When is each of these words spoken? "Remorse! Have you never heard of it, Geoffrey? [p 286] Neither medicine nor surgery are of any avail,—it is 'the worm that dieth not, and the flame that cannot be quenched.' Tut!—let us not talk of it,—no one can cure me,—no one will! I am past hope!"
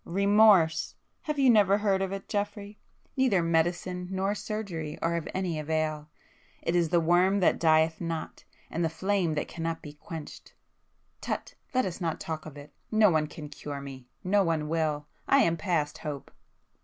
"Remorse! 0.03 0.95
Have 1.21 1.37
you 1.37 1.51
never 1.51 1.77
heard 1.77 2.01
of 2.01 2.11
it, 2.11 2.27
Geoffrey? 2.27 2.79
[p 2.79 2.79
286] 3.17 3.17
Neither 3.29 3.43
medicine 3.43 4.07
nor 4.09 4.33
surgery 4.33 4.97
are 4.99 5.15
of 5.15 5.29
any 5.35 5.59
avail,—it 5.59 6.75
is 6.75 6.89
'the 6.89 6.99
worm 6.99 7.39
that 7.39 7.59
dieth 7.59 8.01
not, 8.01 8.43
and 8.71 8.83
the 8.83 8.89
flame 8.89 9.35
that 9.35 9.47
cannot 9.47 9.83
be 9.83 9.93
quenched.' 9.93 10.55
Tut!—let 11.21 11.85
us 11.85 12.01
not 12.01 12.19
talk 12.19 12.47
of 12.47 12.57
it,—no 12.57 13.11
one 13.11 13.27
can 13.27 13.47
cure 13.47 13.79
me,—no 13.79 14.43
one 14.43 14.67
will! 14.67 15.05
I 15.27 15.41
am 15.43 15.55
past 15.55 15.99
hope!" 15.99 16.31